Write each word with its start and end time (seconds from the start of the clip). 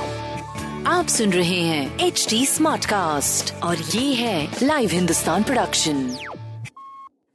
आप 0.87 1.07
सुन 1.07 1.33
रहे 1.33 1.61
हैं 1.61 1.99
एच 1.99 2.27
डी 2.31 2.47
स्मार्ट 2.47 2.87
कास्ट 2.87 3.55
और 3.63 3.79
ये 3.79 4.15
है 4.15 4.57
लाइव 4.63 4.91
हिंदुस्तान 4.91 5.43
प्रोडक्शन 5.43 6.17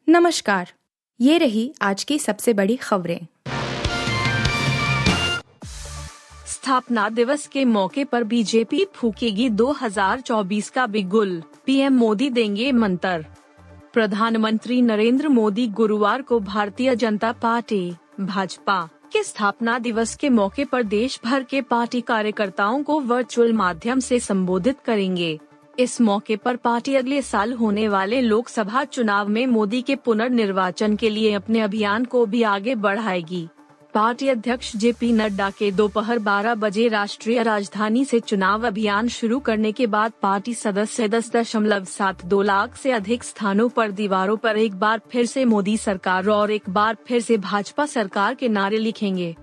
नमस्कार 0.10 0.72
ये 1.22 1.38
रही 1.38 1.74
आज 1.82 2.04
की 2.04 2.20
सबसे 2.20 2.54
बड़ी 2.54 2.76
खबरें। 2.76 3.20
स्थापना 6.48 7.10
दिवस 7.10 7.48
के 7.48 7.66
मौके 7.66 8.04
पर 8.04 8.24
बीजेपी 8.24 8.86
फूकेगी 8.94 9.50
2024 9.50 10.70
का 10.70 10.88
बिगुल 10.88 11.44
पीएम 11.66 11.94
मोदी 11.94 12.30
देंगे 12.30 12.72
मंत्र। 12.72 13.26
प्रधानमंत्री 13.94 14.82
नरेंद्र 14.82 15.28
मोदी 15.28 15.68
गुरुवार 15.68 16.22
को 16.22 16.40
भारतीय 16.40 16.96
जनता 16.96 17.32
पार्टी 17.32 17.96
भाजपा। 18.20 18.90
के 19.14 19.24
स्थापना 19.24 19.80
दिवस 19.80 20.16
के 20.16 20.30
मौके 20.30 20.66
पर 20.66 20.84
देश 20.84 21.20
भर 21.26 21.44
के 21.44 21.62
पार्टी 21.62 22.02
कार्यकर्ताओं 22.02 22.84
को 22.84 23.00
वर्चुअल 23.00 23.54
माध्यम 23.54 24.00
से 24.00 24.20
संबोधित 24.20 24.80
करेंगे। 24.86 25.40
इस 25.80 26.00
मौके 26.02 26.36
पर 26.36 26.56
पार्टी 26.56 26.96
अगले 26.96 27.22
साल 27.22 27.54
होने 27.54 27.88
वाले 27.88 28.22
लोकसभा 28.22 28.84
चुनाव 28.84 29.28
में 29.28 29.46
मोदी 29.48 29.82
के 29.82 29.96
पुनर्निर्वाचन 29.96 30.96
के 30.96 31.10
लिए 31.10 31.34
अपने 31.34 31.62
अभियान 31.62 32.06
को 32.06 32.26
भी 32.26 32.44
आगे 32.44 32.76
बढ़ाएगी। 32.76 33.48
पार्टी 33.98 34.28
अध्यक्ष 34.28 34.76
जे 34.76 34.92
पी 34.92 35.12
नड्डा 35.12 35.50
के 35.50 35.72
दोपहर 35.72 36.20
12 36.20 36.56
बजे 36.56 36.88
राष्ट्रीय 36.88 37.44
राजधानी 37.44 38.06
से 38.06 38.20
चुनाव 38.20 38.68
अभियान 38.68 39.08
शुरू 39.08 39.40
करने 39.40 39.72
के 39.72 39.88
बाद 39.88 40.12
पार्टी 40.22 40.54
सदस्य 40.54 41.08
दस 41.08 41.32
दशमलव 41.32 41.84
सात 41.84 42.26
दो 42.26 42.42
लाख 42.42 42.76
से 42.76 42.92
अधिक 42.92 43.24
स्थानों 43.24 43.70
पर 43.70 43.92
दीवारों 43.92 44.38
पर 44.38 44.58
एक 44.58 44.76
बार 44.76 45.02
फिर 45.12 45.26
से 45.26 45.46
मोदी 45.46 45.78
सरकार 45.78 46.28
और 46.28 46.52
एक 46.52 46.70
बार 46.70 46.98
फिर 47.08 47.22
से 47.22 47.38
भाजपा 47.38 47.86
सरकार 47.86 48.36
के 48.36 48.50
नारे 48.50 48.78
लिखेंगे। 48.78 49.36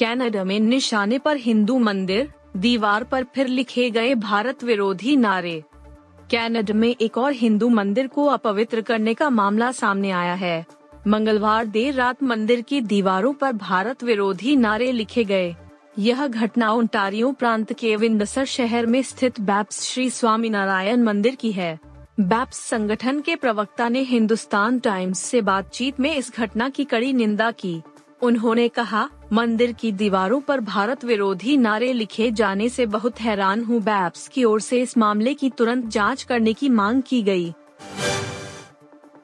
कनाडा 0.00 0.44
में 0.44 0.60
निशाने 0.60 1.18
पर 1.18 1.36
हिंदू 1.36 1.78
मंदिर, 1.78 2.32
दीवार 2.56 3.04
पर 3.04 3.24
फिर 3.24 3.46
लिखे 3.46 3.90
गए 3.90 4.14
भारत 4.14 4.64
विरोधी 4.64 5.16
नारे। 5.16 5.62
कनाडा 6.32 6.74
में 6.74 6.94
एक 7.00 7.18
और 7.18 7.32
हिंदू 7.32 7.68
मंदिर 7.68 8.06
को 8.06 8.24
अपवित्र 8.24 8.80
करने 8.80 9.14
का 9.14 9.30
मामला 9.30 9.72
सामने 9.72 10.10
आया 10.10 10.34
है। 10.34 10.66
मंगलवार 11.06 11.66
देर 11.66 11.94
रात 11.94 12.22
मंदिर 12.22 12.60
की 12.60 12.80
दीवारों 12.80 13.32
पर 13.32 13.52
भारत 13.52 14.02
विरोधी 14.04 14.56
नारे 14.56 14.92
लिखे 14.92 15.24
गए। 15.24 15.54
यह 15.98 16.26
घटना 16.26 16.72
ओंटारियो 16.72 17.32
प्रांत 17.32 17.72
के 17.72 17.96
विंडसर 17.96 18.44
शहर 18.44 18.86
में 18.86 19.02
स्थित 19.02 19.40
बैप्स 19.40 19.82
श्री 19.82 20.10
स्वामी 20.10 20.48
नारायण 20.48 21.02
मंदिर 21.02 21.34
की 21.34 21.52
है। 21.52 21.78
बैप्स 22.20 22.56
संगठन 22.56 23.20
के 23.20 23.36
प्रवक्ता 23.36 23.88
ने 23.88 24.00
हिंदुस्तान 24.00 24.78
टाइम्स 24.78 25.18
से 25.18 25.40
बातचीत 25.40 26.00
में 26.00 26.16
इस 26.16 26.32
घटना 26.36 26.68
की 26.68 26.84
कड़ी 26.84 27.12
निंदा 27.12 27.50
की। 27.50 27.82
उन्होंने 28.22 28.68
कहा, 28.68 29.08
मंदिर 29.32 29.72
की 29.72 29.92
दीवारों 29.92 30.40
पर 30.40 30.60
भारत 30.60 31.04
विरोधी 31.04 31.56
नारे 31.56 31.92
लिखे 31.92 32.30
जाने 32.30 32.68
से 32.68 32.86
बहुत 32.86 33.20
हैरान 33.20 33.64
हूँ। 33.64 33.80
बैप्स 33.80 34.28
की 34.28 34.44
ओर 34.44 34.60
से 34.60 34.82
इस 34.82 34.98
मामले 34.98 35.34
की 35.34 35.50
तुरंत 35.50 35.86
जाँच 35.86 36.22
करने 36.22 36.52
की 36.52 36.68
मांग 36.68 37.02
की 37.02 37.22
गई। 37.22 37.52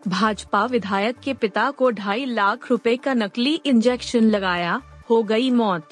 भाजपा 0.08 0.64
विधायक 0.66 1.16
के 1.18 1.34
पिता 1.34 1.70
को 1.70 1.90
ढाई 1.90 2.24
लाख 2.24 2.70
रुपए 2.70 2.96
का 2.96 3.14
नकली 3.14 3.54
इंजेक्शन 3.54 4.24
लगाया, 4.24 4.80
हो 5.10 5.22
गई 5.22 5.50
मौत। 5.50 5.88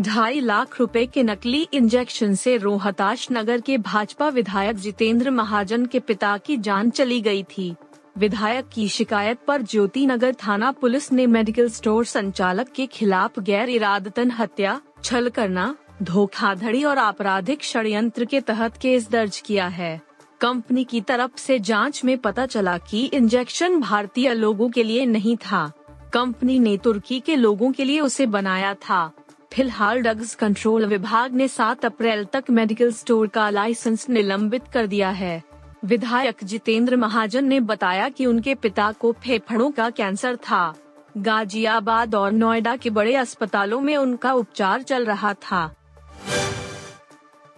ढाई 0.00 0.40
लाख 0.40 0.80
रुपए 0.80 1.06
के 1.06 1.22
नकली 1.22 1.68
इंजेक्शन 1.72 2.34
से 2.34 2.56
रोहताश 2.56 3.28
नगर 3.32 3.60
के 3.60 3.78
भाजपा 3.78 4.28
विधायक 4.28 4.76
जितेंद्र 4.76 5.30
महाजन 5.30 5.86
के 5.86 6.00
पिता 6.00 6.38
की 6.38 6.56
जान 6.56 6.90
चली 6.90 7.20
गई 7.20 7.42
थी। 7.42 7.74
विधायक 8.18 8.68
की 8.68 8.88
शिकायत 8.88 9.38
पर 9.46 9.62
ज्योति 9.62 10.06
नगर 10.06 10.34
थाना 10.34 10.72
पुलिस 10.72 11.12
ने 11.12 11.26
मेडिकल 11.26 11.68
स्टोर 11.68 12.04
संचालक 12.04 12.68
के 12.68 12.86
खिलाफ 12.86 13.38
गैर 13.38 13.68
इरादतन 13.68 14.30
हत्या, 14.30 14.80
छल 15.04 15.28
करना, 15.28 15.74
धोखाधड़ी 16.02 16.84
और 16.84 16.98
आपराधिक 16.98 17.62
षड्यंत्र 17.62 18.24
के 18.24 18.40
तहत 18.40 18.76
केस 18.76 19.10
दर्ज 19.10 19.40
किया 19.40 19.66
है। 19.66 20.07
कंपनी 20.40 20.84
की 20.84 21.00
तरफ़ 21.00 21.36
से 21.36 21.58
जाँच 21.58 22.04
में 22.04 22.18
पता 22.18 22.46
चला 22.46 22.78
कि 22.78 23.04
इंजेक्शन 23.04 23.80
भारतीय 23.80 24.34
लोगों 24.34 24.70
के 24.70 24.82
लिए 24.82 25.06
नहीं 25.06 25.36
था। 25.36 25.72
कंपनी 26.12 26.58
ने 26.58 26.76
तुर्की 26.76 27.20
के 27.20 27.36
लोगों 27.36 27.72
के 27.72 27.84
लिए 27.84 28.00
उसे 28.00 28.26
बनाया 28.26 28.74
था। 28.74 29.12
फ़िलहाल 29.52 30.00
ड्रग्स 30.00 30.34
कंट्रोल 30.34 30.86
विभाग 30.86 31.32
ने 31.32 31.48
7 31.48 31.84
अप्रैल 31.84 32.24
तक 32.24 32.44
मेडिकल 32.50 32.92
स्टोर 32.92 33.26
का 33.26 33.50
लाइसेंस 33.50 34.08
निलंबित 34.08 34.62
कर 34.72 34.86
दिया 34.86 35.10
है। 35.10 35.42
विधायक 35.84 36.36
जितेंद्र 36.44 36.96
महाजन 36.96 37.44
ने 37.44 37.60
बताया 37.60 38.08
कि 38.08 38.26
उनके 38.26 38.54
पिता 38.54 38.92
को 38.92 39.12
फेफड़ों 39.12 39.70
का 39.70 39.90
कैंसर 39.90 40.36
था। 40.36 40.74
गाजियाबाद 41.16 42.14
और 42.14 42.32
नोएडा 42.32 42.76
के 42.76 42.90
बड़े 42.90 43.14
अस्पतालों 43.14 43.80
में 43.80 43.96
उनका 43.96 44.32
उपचार 44.32 44.82
चल 44.82 45.04
रहा 45.04 45.34
था। 45.34 45.74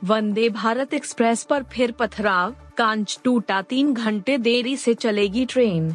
वंदे 0.05 0.49
भारत 0.49 0.94
एक्सप्रेस 0.94 1.43
पर 1.44 1.62
फिर 1.62 1.91
पथराव, 1.93 2.55
कांच 2.77 3.19
टूटा 3.25 3.61
तीन 3.62 3.93
घंटे 3.94 4.38
देरी 4.38 4.77
से 4.77 4.94
चलेगी 4.94 5.44
ट्रेन। 5.47 5.94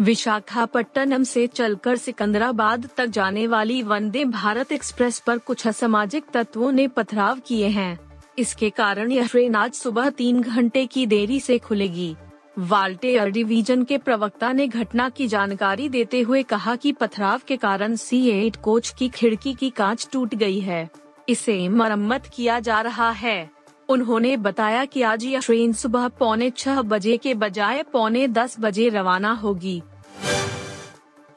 विशाखापट्टनम 0.00 1.22
से 1.22 1.46
चलकर 1.46 1.96
सिकंदराबाद 1.96 2.88
तक 2.96 3.06
जाने 3.06 3.46
वाली 3.46 3.82
वंदे 3.82 4.24
भारत 4.24 4.72
एक्सप्रेस 4.72 5.18
पर 5.18 5.38
कुछ 5.38 5.66
असामाजिक 5.66 6.24
तत्वों 6.34 6.72
ने 6.72 6.88
पथराव 6.88 7.40
किए 7.46 7.68
हैं। 7.68 7.98
इसके 8.38 8.70
कारण 8.70 9.12
यह 9.12 9.26
ट्रेन 9.26 9.54
आज 9.54 9.72
सुबह 9.72 10.10
तीन 10.10 10.40
घंटे 10.40 10.86
की 10.86 11.06
देरी 11.06 11.40
से 11.40 11.58
खुलेगी। 11.58 12.14
वाल्टेयर 12.58 13.30
डिवीज़न 13.30 13.84
के 13.84 13.98
प्रवक्ता 13.98 14.52
ने 14.52 14.66
घटना 14.66 15.08
की 15.08 15.26
जानकारी 15.28 15.88
देते 15.88 16.20
हुए 16.20 16.42
कहा 16.42 16.76
कि 16.76 16.92
पथराव 16.92 17.40
के 17.48 17.56
कारण 17.56 17.96
सी 17.96 18.28
एट 18.30 18.56
कोच 18.56 18.94
की 18.98 19.08
खिड़की 19.08 19.54
की 19.54 19.70
कांच 19.70 20.08
टूट 20.12 20.34
गई 20.34 20.60
है। 20.60 20.88
इसे 21.28 21.68
मरम्मत 21.68 22.26
किया 22.26 22.58
जा 22.60 22.80
रहा 22.80 23.10
है। 23.10 23.50
उन्होंने 23.88 24.36
बताया 24.36 24.84
कि 24.84 25.02
आज 25.02 25.24
यह 25.24 25.40
ट्रेन 25.40 25.72
सुबह 25.72 26.08
पौने 26.08 26.50
छह 26.50 26.80
बजे 26.82 27.16
के 27.16 27.34
बजाय 27.34 27.82
पौने 27.82 28.26
दस 28.28 28.56
बजे 28.60 28.88
रवाना 28.88 29.32
होगी। 29.32 29.82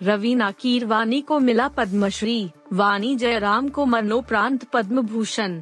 रवीना 0.03 0.51
कीरवानी 0.51 1.21
को 1.21 1.39
मिला 1.39 1.67
पद्मश्री, 1.67 2.49
वानी 2.73 3.15
जयराम 3.15 3.69
को 3.69 3.85
मरणोपरांत 3.85 4.63
पद्म 4.63 5.01
भूषण 5.01 5.61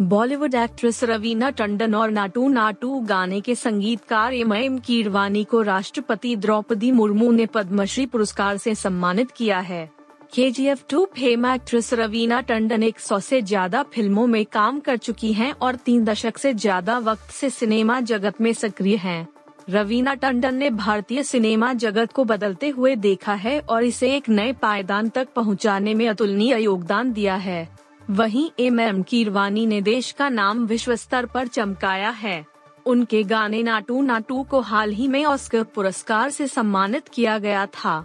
बॉलीवुड 0.00 0.54
एक्ट्रेस 0.54 1.02
रवीना 1.04 1.50
टंडन 1.50 1.94
और 1.94 2.10
नाटू 2.10 2.48
नाटू 2.48 3.00
गाने 3.00 3.40
के 3.40 3.54
संगीतकार 3.54 4.34
एम 4.34 4.52
एम 4.52 4.78
कीरवानी 4.78 5.44
को 5.44 5.62
राष्ट्रपति 5.62 6.34
द्रौपदी 6.36 6.90
मुर्मू 6.92 7.30
ने 7.32 7.46
पद्मश्री 7.46 8.06
पुरस्कार 8.06 8.56
से 8.56 8.74
सम्मानित 8.74 9.30
किया 9.30 9.58
है। 9.60 9.97
K 10.32 10.50
G 10.50 10.66
F 10.66 10.82
two 10.90 11.04
fame 11.14 11.46
actress 11.46 11.92
Raveena 11.94 12.40
Tandon 12.40 12.82
एक 12.82 12.98
सौ 13.00 13.18
से 13.20 13.40
ज़्यादा 13.42 13.82
फ़िल्मों 13.94 14.26
में 14.26 14.44
काम 14.46 14.80
कर 14.80 14.96
चुकी 14.96 15.32
हैं 15.32 15.52
और 15.52 15.76
तीन 15.76 16.04
दशक 16.04 16.38
से 16.38 16.52
ज़्यादा 16.54 16.98
वक्त 16.98 17.30
से 17.30 17.50
सिनेमा 17.50 18.00
जगत 18.00 18.40
में 18.40 18.52
सक्रिय 18.52 18.96
हैं। 18.96 19.28
रवीना 19.70 20.14
टंडन 20.14 20.54
ने 20.54 20.68
भारतीय 20.70 21.22
सिनेमा 21.22 21.72
जगत 21.74 22.12
को 22.12 22.24
बदलते 22.24 22.68
हुए 22.68 22.94
देखा 22.96 23.34
है 23.34 23.58
और 23.60 23.84
इसे 23.84 24.14
एक 24.16 24.28
नए 24.28 24.52
पायदान 24.52 25.08
तक 25.08 25.28
पहुँचाने 25.36 25.94
में 25.94 26.06
अतुलनीय 26.08 26.56
योगदान 26.56 27.12
दिया 27.12 27.34
है। 27.36 27.68
वहीं 28.10 28.48
एम 28.60 28.80
एम 28.80 29.02
कीरवानी 29.02 29.66
ने 29.66 29.80
देश 29.82 30.10
का 30.12 30.28
नाम 30.28 30.64
विश्व 30.66 30.94
स्तर 30.96 31.26
पर 31.26 31.46
चमकाया 31.46 32.10
है। 32.10 32.44
उनके 32.86 33.22
गाने 33.24 33.62
नाटू 33.62 34.02
नाटू 34.02 34.42
को 34.42 34.60
हाल 34.60 34.92
ही 34.92 35.08
में 35.08 35.24
ऑस्कर 35.24 35.62
पुरस्कार 35.64 36.30
से 36.30 36.46
सम्मानित 36.48 37.08
किया 37.08 37.38
गया 37.38 37.66
था। 37.74 38.04